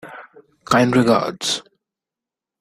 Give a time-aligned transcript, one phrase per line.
[0.65, 1.61] Kind regards.